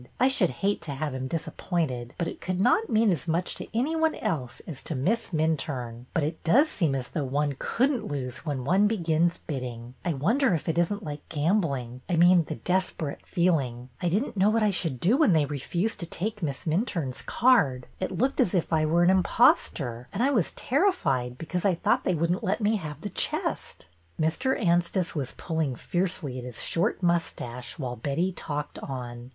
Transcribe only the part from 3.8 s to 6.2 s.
one else as to Miss Minturne.